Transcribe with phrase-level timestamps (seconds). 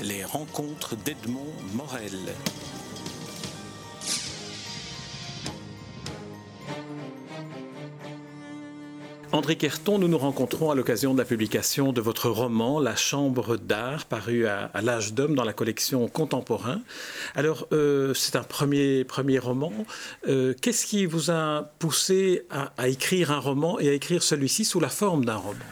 [0.00, 2.34] Les rencontres d'Edmond Morel.
[9.30, 13.56] André Kerton, nous nous rencontrons à l'occasion de la publication de votre roman La Chambre
[13.56, 16.82] d'art, paru à, l'âge d'homme dans la collection Contemporain.
[17.34, 19.72] Alors, euh, c'est un premier, premier roman.
[20.28, 24.80] Euh, qu'est-ce qui vous a poussé à, écrire un roman et à écrire celui-ci sous
[24.80, 25.64] la forme d'un roman?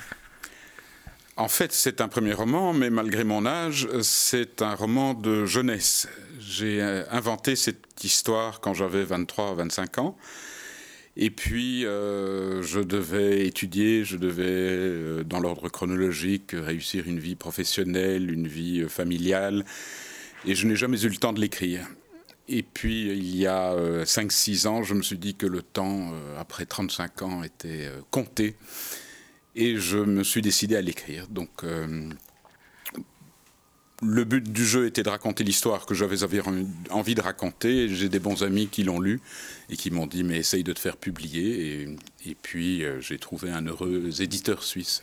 [1.40, 6.08] En fait, c'est un premier roman, mais malgré mon âge, c'est un roman de jeunesse.
[6.38, 10.16] J'ai euh, inventé cette histoire quand j'avais 23 25 ans.
[11.16, 17.34] Et puis, euh, je devais étudier, je devais, euh, dans l'ordre chronologique, réussir une vie
[17.34, 19.64] professionnelle, une vie euh, familiale.
[20.46, 21.86] Et je n'ai jamais eu le temps de l'écrire.
[22.48, 26.66] Et puis, il y a 5-6 ans, je me suis dit que le temps, après
[26.66, 28.56] 35 ans, était compté.
[29.54, 31.26] Et je me suis décidé à l'écrire.
[31.28, 31.64] Donc,
[34.02, 36.16] le but du jeu était de raconter l'histoire que j'avais
[36.90, 37.88] envie de raconter.
[37.88, 39.20] J'ai des bons amis qui l'ont lu
[39.68, 41.86] et qui m'ont dit mais essaye de te faire publier.
[42.26, 45.02] Et, puis euh, j'ai trouvé un heureux éditeur suisse.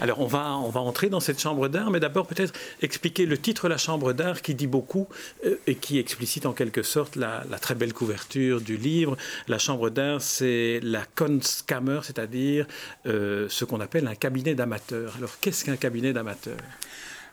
[0.00, 3.38] Alors on va, on va entrer dans cette chambre d'art, mais d'abord peut-être expliquer le
[3.38, 5.08] titre La chambre d'art qui dit beaucoup
[5.46, 9.16] euh, et qui explicite en quelque sorte la, très belle couverture du livre.
[9.46, 12.66] La chambre d'art, c'est la Kunstkammer, c'est-à-dire
[13.06, 15.14] euh, ce qu'on appelle un cabinet d'amateurs.
[15.16, 16.56] Alors qu'est-ce qu'un cabinet d'amateurs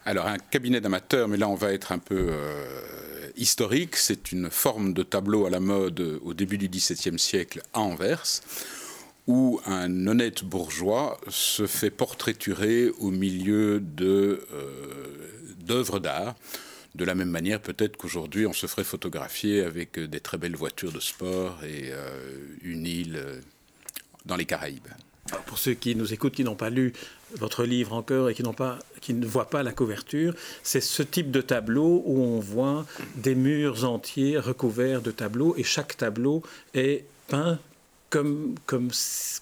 [0.06, 4.50] alors un cabinet d'amateurs, mais là on va être un peu euh, historique, c'est une
[4.50, 8.42] forme de tableau à la mode au début du XVIIe siècle à Anvers,
[9.28, 16.36] où un honnête bourgeois se fait portraiturer au milieu de, euh, d'œuvres d'art.
[16.96, 20.92] De la même manière, peut-être qu'aujourd'hui, on se ferait photographier avec des très belles voitures
[20.92, 23.24] de sport et euh, une île
[24.26, 24.88] dans les Caraïbes.
[25.46, 26.94] pour ceux qui nous écoutent, qui n'ont pas lu
[27.38, 31.32] votre livre encore et qui, pas, qui ne voient pas la couverture, c'est ce type
[31.32, 32.86] de tableau où on voit
[33.16, 37.60] des murs entiers recouverts de tableaux et chaque tableau est peint
[38.10, 38.90] comme, comme,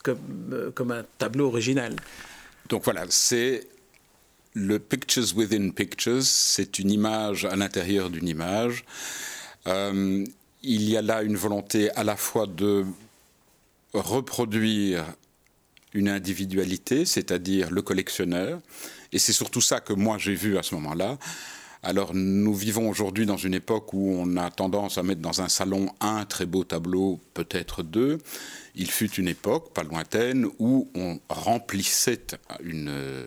[0.04, 0.18] comme,
[0.52, 1.96] euh, comme un tableau original.
[2.70, 3.68] Donc voilà, c'est
[4.54, 8.84] le Pictures Within Pictures, c'est une image à l'intérieur d'une image.
[9.68, 10.26] Euh,
[10.64, 12.86] il y a là une volonté à la fois de
[13.94, 15.06] reproduire
[15.94, 18.60] une individualité, c'est-à-dire le collectionneur.
[19.12, 21.18] Et c'est surtout ça que moi j'ai vu à ce moment-là.
[21.84, 25.50] Alors nous vivons aujourd'hui dans une époque où on a tendance à mettre dans un
[25.50, 28.18] salon un très beau tableau, peut-être deux.
[28.76, 32.28] Il fut une époque, pas lointaine, où on remplissait
[32.64, 33.26] euh,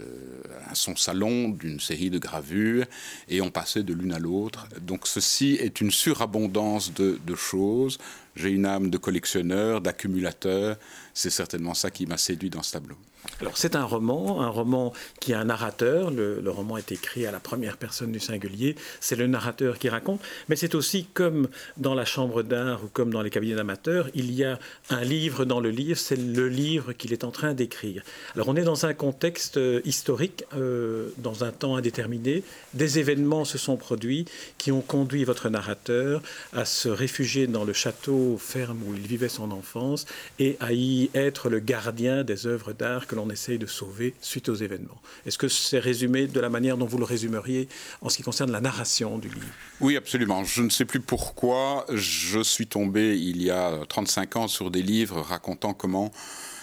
[0.75, 2.87] son salon d'une série de gravures
[3.28, 4.69] et on passait de l'une à l'autre.
[4.81, 7.99] Donc ceci est une surabondance de choses.
[8.37, 10.77] J'ai une âme de collectionneur, d'accumulateur.
[11.15, 12.97] C'est certainement ça qui m'a séduit dans ce tableau.
[13.41, 16.10] Alors c'est un roman, un roman qui a un narrateur.
[16.10, 18.76] Le, roman est écrit à la première personne du singulier.
[19.00, 20.20] C'est le narrateur qui raconte.
[20.48, 24.32] Mais c'est aussi comme dans la chambre d'art ou comme dans les cabinets d'amateurs, il
[24.32, 24.59] y a
[24.91, 25.98] un livre dans le livre.
[25.98, 28.03] C'est le livre qu'il est en train d'écrire.
[28.34, 32.42] Alors on est dans un contexte euh, historique, euh, dans un temps indéterminé.
[32.75, 34.26] Des événements se sont produits
[34.59, 36.22] qui ont conduit votre narrateur
[36.53, 40.06] à se réfugier dans le château ferme où il vivait son enfance
[40.38, 44.48] et à y être le gardien des œuvres d'art que l'on essaye de sauver suite
[44.48, 45.03] aux événements.
[45.26, 47.69] Est-ce que c'est résumé de la manière dont vous le résumeriez
[48.03, 49.48] en ce qui concerne la narration du livre?
[49.81, 50.44] Oui, absolument.
[50.44, 54.82] Je ne sais plus pourquoi je suis tombé il y a 35 ans sur des
[54.82, 56.12] livres racontant comment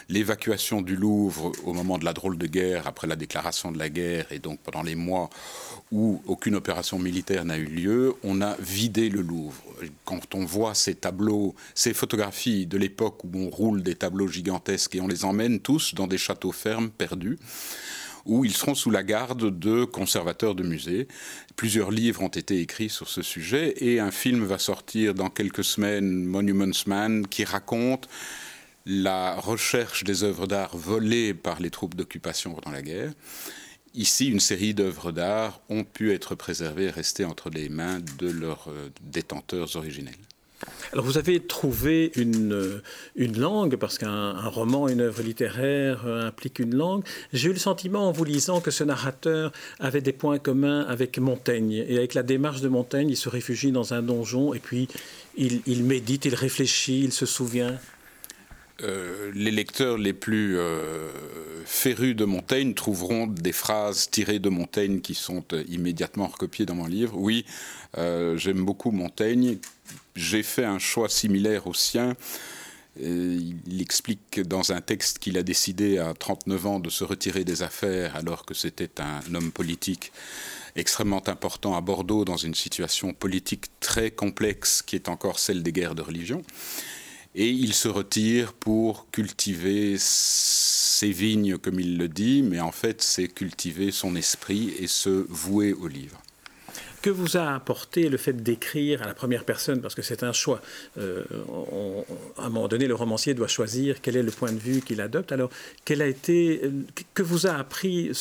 [0.10, 3.90] l'évacuation du Louvre au moment de la drôle de guerre, après la déclaration de la
[3.90, 5.30] guerre, et donc pendant les mois
[5.92, 9.62] où aucune opération militaire n'a eu lieu, on a vidé le Louvre.
[10.06, 14.96] Quand on voit ces tableaux, ces photographies de l'époque où on roule des tableaux gigantesques
[14.96, 17.38] et on les emmène tous dans des châteaux fermes perdus,
[18.26, 21.08] où ils seront sous la garde de conservateurs de musées.
[21.56, 25.64] Plusieurs livres ont été écrits sur ce sujet et un film va sortir dans quelques
[25.64, 28.10] semaines, Monuments Man, qui raconte
[28.88, 33.12] la recherche des œuvres d'art volées par les troupes d'occupation pendant la guerre.
[33.94, 38.30] Ici, une série d'œuvres d'art ont pu être préservées et rester entre les mains de
[38.30, 40.14] leurs euh, détenteurs originels.
[40.92, 42.82] Alors vous avez trouvé une, euh,
[43.16, 47.04] une langue, parce qu'un roman, une œuvre littéraire euh, implique une langue.
[47.34, 51.20] J'ai eu le sentiment en vous lisant que ce narrateur avait des points communs avec
[51.20, 51.74] Montaigne.
[51.74, 54.88] Et avec la démarche de Montaigne, il se réfugie dans un donjon et puis
[55.36, 57.78] il, il médite, il réfléchit, il se souvient.
[58.84, 61.10] Euh, les lecteurs les plus euh,
[61.66, 66.76] férus de Montaigne trouveront des phrases tirées de Montaigne qui sont euh, immédiatement recopiées dans
[66.76, 67.16] mon livre.
[67.18, 67.46] Oui,
[67.96, 69.58] j'aime beaucoup Montaigne.
[70.16, 72.16] J'ai fait un choix similaire au sien.
[73.00, 77.64] il explique dans un texte qu'il a décidé à 39 ans de se retirer des
[77.64, 80.12] affaires alors que c'était un homme politique
[80.76, 85.72] extrêmement important à Bordeaux dans une situation politique très complexe qui est encore celle des
[85.72, 86.44] guerres de religion.
[87.40, 93.04] Et il se retire pour cultiver ses vignes, comme il le dit, mais en fait
[93.04, 96.20] c'est cultiver son esprit et se vouer au livre.
[97.04, 100.34] Que vous a apporté le fait d'écrire à la première personne Parce que c'est un
[100.34, 100.64] choix.
[100.98, 101.24] Euh,
[102.40, 105.00] à un moment donné, le romancier doit choisir quel est le point de vue qu'il
[105.00, 105.32] adopte.
[105.32, 105.52] Alors,
[105.88, 106.62] a été,
[107.14, 108.12] que vous a appris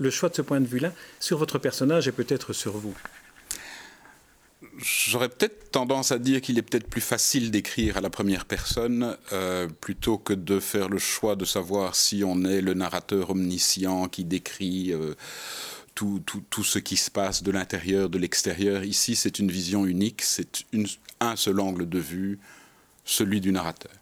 [0.00, 2.96] le choix de ce point de vue-là sur votre personnage et peut-être sur vous?
[4.78, 9.16] J'aurais peut-être tendance à dire qu'il est peut-être plus facile d'écrire à la première personne
[9.32, 14.08] euh, plutôt que de faire le choix de savoir si on est le narrateur omniscient
[14.08, 15.14] qui décrit euh,
[15.94, 18.82] tout, tout, ce qui se passe de l'intérieur, de l'extérieur.
[18.84, 20.64] Ici, c'est une vision unique, c'est
[21.20, 22.40] un seul angle de vue,
[23.04, 23.92] celui du narrateur.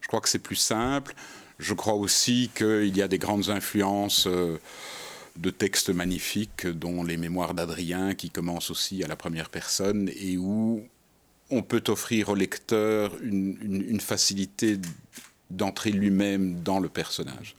[0.00, 1.14] Je crois que c'est plus simple.
[1.58, 4.58] Je crois aussi qu'il y a des grandes influences euh,
[5.40, 10.36] de textes magnifiques, dont les mémoires d'Adrien, qui commencent aussi à la première personne, et
[10.36, 10.82] où
[11.50, 14.78] on peut offrir au lecteur une facilité
[15.50, 17.56] d'entrer lui-même dans le personnage.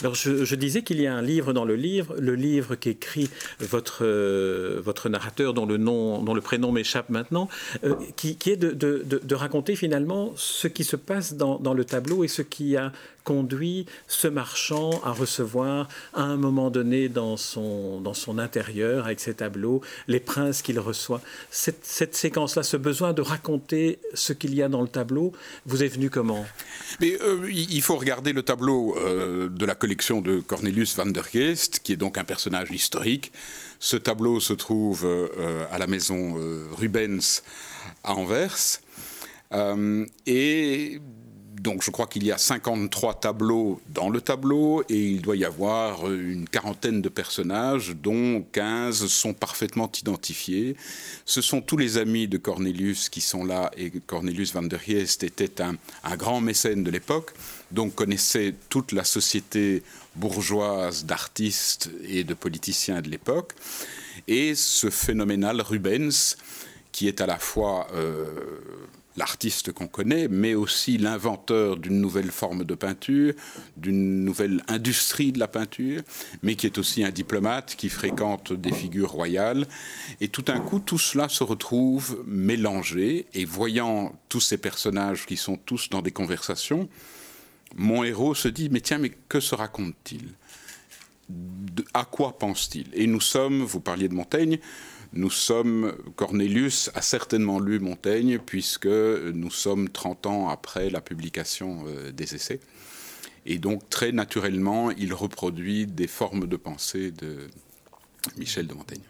[0.00, 3.30] Alors je, disais qu'il y a un livre dans le livre, le livre qu'écrit
[3.60, 7.48] votre, euh, votre narrateur dont le, nom, dont le prénom m'échappe maintenant,
[7.82, 12.28] euh, qui, est de, raconter finalement ce qui se passe dans, dans, le tableau et
[12.28, 12.92] ce qui a
[13.24, 19.20] conduit ce marchand à recevoir à un moment donné dans son, dans son intérieur, avec
[19.20, 21.20] ses tableaux, les princes qu'il reçoit.
[21.50, 25.32] Cette, cette séquence-là, ce besoin de raconter ce qu'il y a dans le tableau,
[25.66, 26.44] vous est venu comment?
[27.00, 31.24] Mais euh, il faut regarder le tableau euh, de la collection de Cornelius van der
[31.32, 33.32] Geest, qui est donc un personnage historique.
[33.80, 36.36] Ce tableau se trouve euh, à la maison
[36.72, 37.42] Rubens
[38.02, 38.80] à Anvers.
[40.26, 41.00] et
[41.60, 45.44] donc je crois qu'il y a 53 tableaux dans le tableau et il doit y
[45.44, 50.76] avoir une quarantaine de personnages dont 15 sont parfaitement identifiés.
[51.24, 55.22] Ce sont tous les amis de Cornelius qui sont là et Cornelius van der Geest
[55.22, 57.32] était un, un grand mécène de l'époque,
[57.70, 59.82] donc connaissait toute la société
[60.16, 63.52] bourgeoise d'artistes et de politiciens de l'époque.
[64.28, 66.36] Et ce phénoménal Rubens,
[66.92, 67.86] qui est à la fois...
[67.94, 68.26] Euh,
[69.16, 73.34] l'artiste qu'on connaît, mais aussi l'inventeur d'une nouvelle forme de peinture,
[73.76, 76.02] d'une nouvelle industrie de la peinture,
[76.42, 79.66] mais qui est aussi un diplomate qui fréquente des figures royales.
[80.20, 85.36] Et tout d'un coup, tout cela se retrouve mélangé, et voyant tous ces personnages qui
[85.36, 86.88] sont tous dans des conversations,
[87.76, 90.28] mon héros se dit, mais tiens, mais que se raconte-t-il?
[91.94, 92.88] À quoi pense-t-il?
[92.92, 94.58] Et nous sommes, vous parliez de Montaigne,
[95.14, 101.84] nous sommes, Cornelius a certainement lu Montaigne, puisque nous sommes 30 ans après la publication
[101.86, 102.60] euh, des essais.
[103.46, 107.48] Et donc, très naturellement, il reproduit des formes de pensée de
[108.38, 109.02] Michel de Montaigne.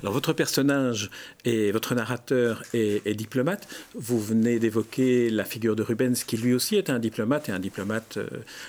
[0.00, 1.10] Alors votre personnage
[1.44, 3.68] et votre narrateur est, diplomate.
[3.94, 7.58] Vous venez d'évoquer la figure de Rubens, qui lui aussi est un diplomate et un
[7.58, 8.28] diplomate euh,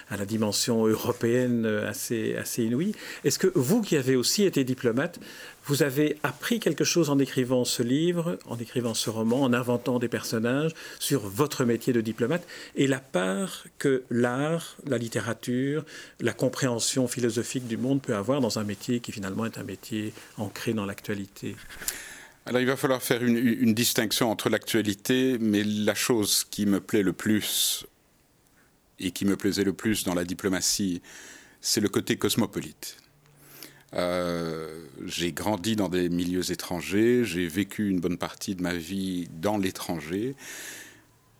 [0.10, 2.94] à la dimension européenne euh, assez, assez inouïe.
[3.24, 5.20] Est-ce que vous, qui avez aussi été diplomate,
[5.66, 10.00] vous avez appris quelque chose en écrivant ce livre, en écrivant ce roman, en inventant
[10.00, 12.46] des personnages sur votre métier de diplomate
[12.76, 15.86] et la part que l'art, la littérature,
[16.20, 20.14] la compréhension philosophique du monde peut avoir dans un métier qui finalement est un métier
[20.38, 21.56] ancré dans l'actualité?
[22.46, 27.04] Alors il va falloir faire une, distinction entre l'actualité, mais la chose qui me plaît
[27.04, 27.86] le plus
[29.00, 31.02] et qui me plaisait le plus dans la diplomatie,
[31.62, 32.98] c'est le côté cosmopolite.
[33.96, 39.28] Euh, j'ai grandi dans des milieux étrangers, j'ai vécu une bonne partie de ma vie
[39.32, 40.36] dans l'étranger.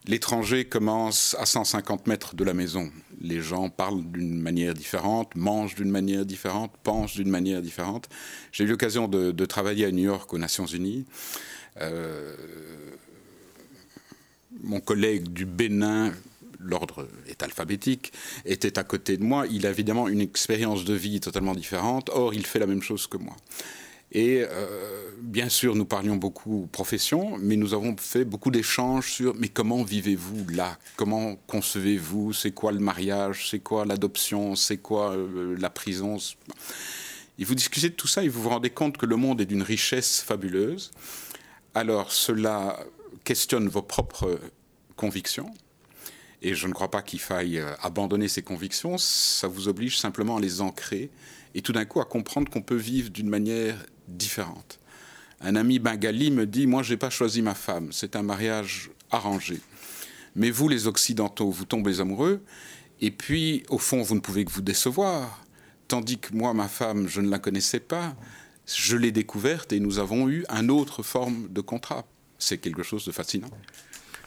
[0.06, 2.92] L'étranger commence à 150 mètres de la maison.
[3.22, 8.10] Les gens parlent d'une manière différente, mangent d'une manière différente, pensent d'une manière différente.
[8.52, 11.06] J'ai eu l'occasion de, travailler à New York aux Nations Unies.
[11.82, 12.36] Euh,
[14.62, 16.12] mon collègue du Bénin
[16.64, 18.14] l'ordre est alphabétique,
[18.46, 22.34] était à côté de moi, il a évidemment une expérience de vie totalement différente, or
[22.34, 23.36] il fait la même chose que moi.
[24.14, 29.34] Et euh, bien sûr, nous parlions beaucoup profession, mais nous avons fait beaucoup d'échanges sur
[29.34, 30.78] mais comment vivez-vous là?
[30.98, 32.32] Comment concevez-vous?
[32.32, 33.50] C'est quoi le mariage?
[33.50, 34.56] C'est quoi l'adoption?
[34.56, 36.18] C'est quoi euh, la prison?
[37.40, 39.48] Et vous discutez de tout ça et vous vous rendez compte que le monde est
[39.48, 40.92] d'une richesse fabuleuse.
[41.74, 42.80] Alors cela
[43.24, 44.40] questionne vos propres
[44.96, 45.52] convictions,
[46.44, 50.38] et je ne crois pas qu'il faille euh, abandonner ses convictions, ça vous oblige simplement
[50.38, 51.10] à les ancrer
[51.56, 54.80] et tout d'un coup à comprendre qu'on peut vivre d'une manière différente.
[55.42, 58.92] Un ami bengali me dit, moi je n'ai pas choisi ma femme, c'est un mariage
[59.10, 59.60] arrangé.
[60.36, 62.42] Mais vous, les Occidentaux, vous tombez amoureux,
[63.04, 65.44] et puis, au fond, vous ne pouvez que vous décevoir.
[65.90, 68.16] Tandis que moi, ma femme, je ne la connaissais pas.
[68.66, 72.06] Je l'ai découverte et nous avons eu une autre forme de contrat.
[72.40, 73.50] C'est quelque chose de fascinant.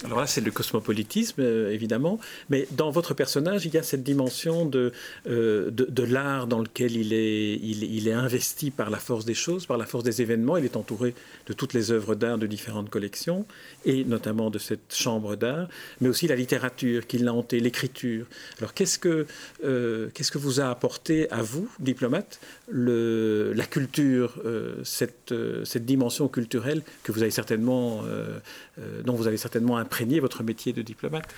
[0.05, 4.03] Alors là, c'est le cosmopolitisme, euh, évidemment, mais dans votre personnage, il y a cette
[4.03, 4.93] dimension de,
[5.26, 9.65] euh, de, l'art dans lequel il est, il, est investi par la force des choses,
[9.65, 10.59] par la force des événements.
[10.59, 11.15] Il est entouré
[11.47, 13.47] de toutes les œuvres d'art de différentes collections,
[13.87, 15.67] et notamment de cette chambre d'art,
[16.03, 18.26] mais aussi la littérature qui l'a hanté, l'écriture.
[18.59, 19.26] Alors qu'est-ce que,
[19.65, 22.38] euh, qu'est-ce que vous a apporté à vous, diplomate,
[22.71, 24.35] la culture,
[24.85, 25.33] cette,
[25.65, 28.03] cette dimension culturelle que vous avez certainement,
[29.05, 31.33] dont vous avez certainement un imprégner votre métier de diplomate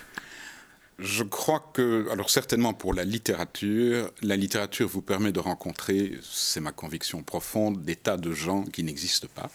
[1.00, 6.60] je crois que, alors certainement pour la littérature, la littérature vous permet de rencontrer, c'est
[6.60, 9.48] ma conviction profonde, des tas de gens qui n'existent pas,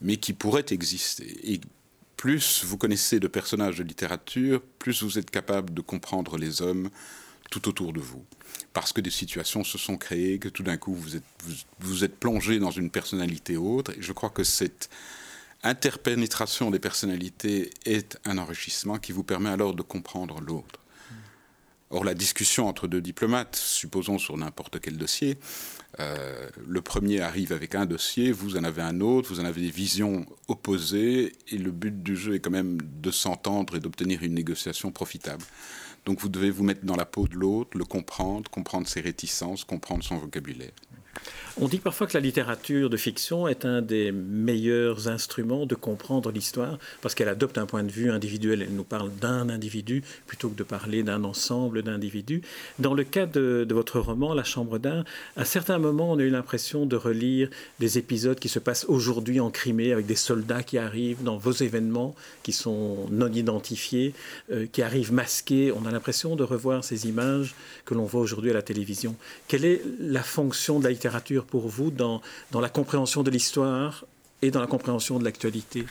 [0.00, 1.52] mais qui pourraient exister.
[1.52, 1.60] Et
[2.16, 6.90] plus vous connaissez de personnages de littérature, plus vous êtes capable de comprendre les hommes
[7.50, 8.24] tout autour de vous.
[8.72, 11.24] Parce que des situations se sont créées, que tout d'un coup vous êtes,
[11.80, 13.90] vous, êtes plongé dans une personnalité autre.
[13.98, 14.88] Et je crois que c'est
[15.62, 20.80] interpénétration des personnalités est un enrichissement qui vous permet alors de comprendre l'autre.
[21.90, 25.36] Or, la discussion entre deux diplomates, supposons sur n'importe quel dossier,
[26.00, 29.60] euh, le premier arrive avec un dossier, vous en avez un autre, vous en avez
[29.60, 34.22] des visions opposées, et le but du jeu est quand même de s'entendre et d'obtenir
[34.22, 35.44] une négociation profitable.
[36.06, 39.64] Donc vous devez vous mettre dans la peau de l'autre, le comprendre, comprendre ses réticences,
[39.64, 40.72] comprendre son vocabulaire.
[41.60, 46.30] On dit parfois que la littérature de fiction est un des meilleurs instruments de comprendre
[46.30, 48.62] l'histoire parce qu'elle adopte un point de vue individuel.
[48.62, 52.40] Elle nous parle d'un individu plutôt que de parler d'un ensemble d'individus.
[52.78, 55.04] Dans le cas de, votre roman, La Chambre d'Art,
[55.36, 57.50] à certains moments, on a eu l'impression de relire
[57.80, 61.52] des épisodes qui se passent aujourd'hui en Crimée avec des soldats qui arrivent dans vos
[61.52, 62.14] événements
[62.44, 64.14] qui sont non identifiés,
[64.50, 65.70] euh, qui arrivent masqués.
[65.70, 67.54] On a l'impression de revoir ces images
[67.84, 69.16] que l'on voit aujourd'hui à la télévision.
[69.48, 71.01] Quelle est la fonction de la littérature
[71.46, 72.20] pour vous dans,
[72.52, 74.04] la compréhension de l'histoire
[74.40, 75.86] et dans la compréhension de l'actualité?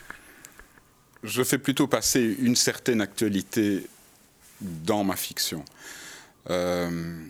[1.23, 3.87] Je fais plutôt passer une certaine actualité
[4.61, 5.63] dans ma fiction.
[6.49, 7.23] Euh,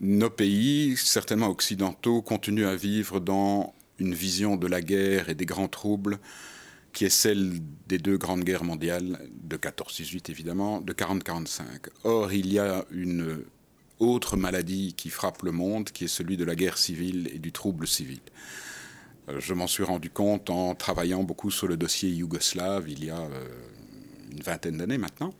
[0.00, 5.46] nos pays, certainement occidentaux, continuent à vivre dans une vision de la guerre et des
[5.46, 6.18] grands troubles
[6.92, 11.62] qui est celle des deux grandes guerres mondiales, de 14-18 évidemment, de 40-45.
[12.04, 13.44] Or, il y a une
[14.00, 17.52] autre maladie qui frappe le monde, qui est celui de la guerre civile et du
[17.52, 18.20] trouble civil.
[19.28, 23.10] Euh, je m'en suis rendu compte en travaillant beaucoup sur le dossier yougoslave il y
[23.10, 23.48] a euh,
[24.32, 25.34] une vingtaine d'années maintenant.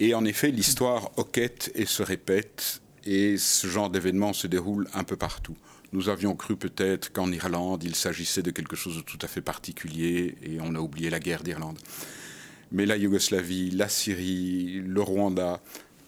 [0.00, 5.02] Et en effet, l'histoire hoquette et se répète, et ce genre d'événement se déroule un
[5.02, 5.56] peu partout.
[5.92, 9.40] Nous avions cru peut-être qu'en Irlande, il s'agissait de quelque chose de tout à fait
[9.40, 11.78] particulier, et on a oublié la guerre d'Irlande.
[12.70, 15.60] Mais la Yougoslavie, la Syrie, le Rwanda,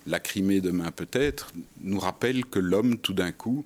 [0.06, 3.64] la Crimée demain peut-être, nous rappelle que l'homme, tout d'un coup,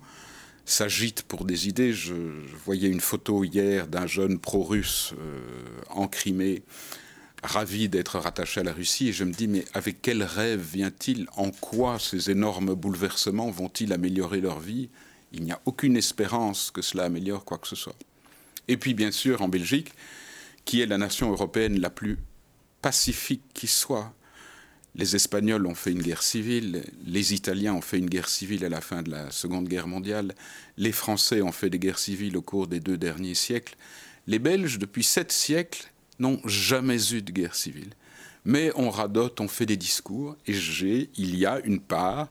[0.64, 1.93] s'agite pour des idées.
[1.93, 2.14] Je,
[2.64, 5.41] voyais une photo hier d'un jeune pro-russe euh,
[5.91, 6.62] en Crimée,
[7.43, 11.26] ravi d'être rattaché à la Russie, et je me dis, mais avec quel rêve vient-il?
[11.37, 14.88] En quoi ces énormes bouleversements vont-ils améliorer leur vie?
[15.33, 17.97] Il n'y a aucune espérance que cela améliore quoi que ce soit.
[18.69, 19.93] Et puis, bien sûr, en Belgique,
[20.64, 22.19] qui est la nation européenne la plus
[22.81, 24.14] pacifique qui soit,
[24.94, 28.68] les Espagnols ont fait une guerre civile, les Italiens ont fait une guerre civile à
[28.68, 30.34] la fin de la Seconde Guerre mondiale,
[30.76, 33.76] les Français ont fait des guerres civiles au cours des deux derniers siècles.
[34.26, 37.90] Les Belges, depuis sept siècles, n'ont jamais eu de guerre civile.
[38.44, 42.28] Mais on radote, on fait des discours, et j'ai, il y a une part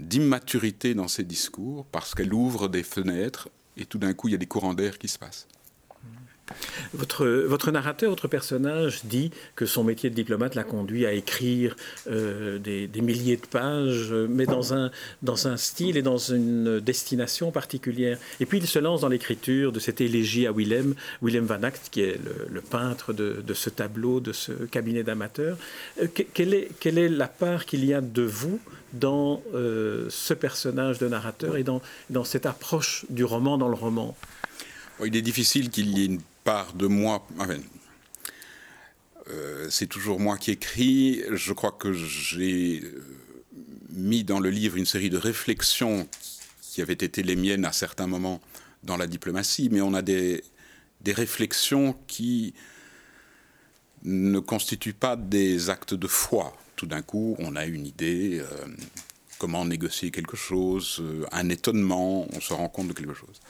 [0.00, 4.34] d'immaturité dans ces discours, parce qu'elle ouvre des fenêtres, et tout d'un coup, il y
[4.34, 5.46] a des courants d'air qui se passent.
[6.94, 11.76] Votre, narrateur, votre personnage dit que son métier de diplomate l'a conduit à écrire
[12.08, 18.18] euh, des, milliers de pages, mais dans un, style et dans une destination particulière.
[18.40, 21.88] Et puis il se lance dans l'écriture de cette élégie à Willem, Willem van Act,
[21.90, 22.18] qui est
[22.50, 25.58] le, peintre de, ce tableau, de ce cabinet d'amateurs.
[26.00, 28.60] Euh, quelle, est, la part qu'il y a de vous
[28.92, 33.74] dans euh, ce personnage de narrateur et dans, dans cette approche du roman dans le
[33.74, 34.16] roman?
[35.04, 37.26] Il est difficile qu'il y ait une part de moi.
[39.28, 41.22] Euh, c'est toujours moi qui écris.
[41.32, 43.04] Je crois que j'ai euh,
[43.90, 46.08] mis dans le livre une série de réflexions
[46.62, 48.40] qui avaient été les miennes à certains moments
[48.84, 50.44] dans la diplomatie, mais on a des,
[51.00, 52.54] des réflexions qui
[54.04, 56.56] ne constituent pas des actes de foi.
[56.76, 58.66] Tout d'un coup, on a une idée, euh,
[59.38, 63.40] comment négocier quelque chose, un étonnement, on se rend compte de quelque chose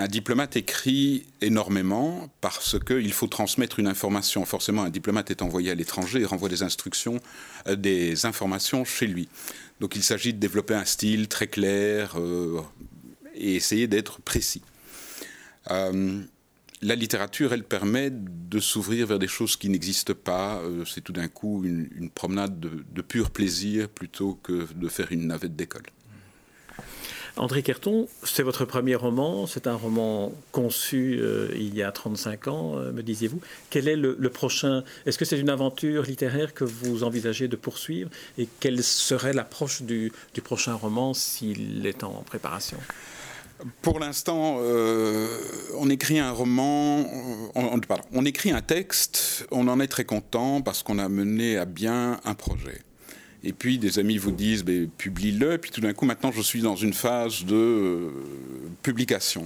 [0.00, 4.44] un diplomate écrit énormément parce qu'il faut transmettre une information.
[4.46, 7.20] Forcément, un diplomate est envoyé à l'étranger et renvoie des instructions,
[7.66, 9.28] euh, des informations chez lui.
[9.80, 12.60] Donc il s'agit de développer un style très clair euh,
[13.34, 14.62] et essayer d'être précis.
[15.70, 16.22] Euh,
[16.80, 20.62] la littérature, elle permet de s'ouvrir vers des choses qui n'existent pas.
[20.86, 25.54] C'est tout d'un coup une, promenade de pur plaisir plutôt que de faire une navette
[25.54, 25.82] d'école.
[27.36, 32.48] André Kerton, c'est votre premier roman, c'est un roman conçu euh, il y a 35
[32.48, 33.40] ans, euh, me disiez-vous.
[33.70, 38.10] Quel est le, prochain Est-ce que c'est une aventure littéraire que vous envisagez de poursuivre
[38.38, 42.78] Et quelle serait l'approche du, prochain roman s'il est en préparation?
[43.82, 45.28] Pour l'instant, euh,
[45.76, 47.04] on écrit un roman,
[47.54, 47.80] on,
[48.12, 52.20] on écrit un texte, on en est très content parce qu'on a mené à bien
[52.24, 52.80] un projet.
[53.42, 55.58] Et puis des amis vous disent, ben, publie-le.
[55.58, 58.10] Puis tout d'un coup, maintenant, je suis dans une phase de euh,
[58.82, 59.44] publication.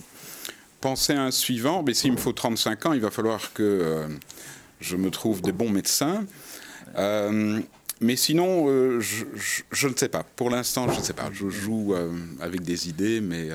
[0.80, 4.08] Pensez à un suivant, mais s'il me faut 35 ans, il va falloir que euh,
[4.80, 6.26] je me trouve des bons médecins.
[6.96, 7.60] Euh,
[8.00, 8.66] mais sinon,
[9.00, 10.24] je, ne sais pas.
[10.36, 11.30] Pour l'instant, je ne sais pas.
[11.32, 11.94] Je joue
[12.40, 13.48] avec des idées, mais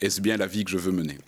[0.00, 1.18] est-ce bien la vie que je veux mener?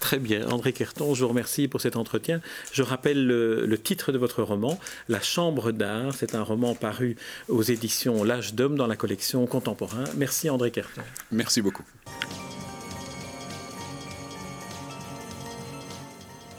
[0.00, 0.48] Très bien.
[0.48, 2.40] André Kerton, je vous remercie pour cet entretien.
[2.72, 6.14] Je rappelle le, titre de votre roman, La Chambre d'art.
[6.14, 7.16] C'est un roman paru
[7.48, 10.04] aux éditions L'âge d'homme dans la collection Contemporain.
[10.16, 11.02] Merci André Kerton.
[11.30, 11.84] Merci beaucoup.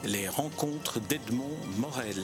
[0.04, 2.16] Les rencontres d'Edmond Morel.